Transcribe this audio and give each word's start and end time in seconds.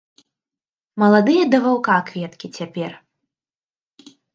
Маладыя 1.03 1.43
да 1.51 1.57
ваўка 1.67 1.95
кветкі 2.11 2.47
цяпер. 2.59 2.91